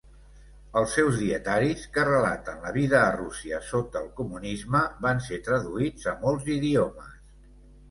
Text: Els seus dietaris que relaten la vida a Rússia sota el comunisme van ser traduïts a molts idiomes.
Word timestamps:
Els 0.79 0.93
seus 0.99 1.19
dietaris 1.23 1.83
que 1.97 2.05
relaten 2.07 2.63
la 2.69 2.71
vida 2.79 2.97
a 3.03 3.13
Rússia 3.19 3.61
sota 3.69 4.03
el 4.07 4.09
comunisme 4.23 4.83
van 5.09 5.23
ser 5.29 5.41
traduïts 5.51 6.11
a 6.15 6.17
molts 6.27 6.53
idiomes. 6.59 7.17